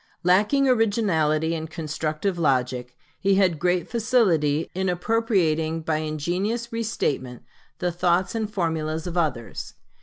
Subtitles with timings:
[0.23, 7.43] Lacking originality and constructive logic, he had great facility in appropriating by ingenious restatement
[7.77, 9.75] the thoughts and formulas of others.